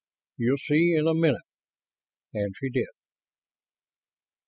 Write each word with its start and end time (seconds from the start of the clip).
"You'll 0.35 0.57
see 0.57 0.95
in 0.97 1.05
a 1.05 1.13
minute." 1.13 1.43
And 2.33 2.55
she 2.57 2.71
did. 2.71 2.87